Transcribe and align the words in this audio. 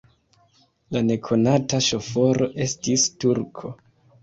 La 0.97 1.03
nekonata 1.09 1.83
ŝoforo 1.89 2.51
estis 2.67 3.07
turko. 3.27 3.75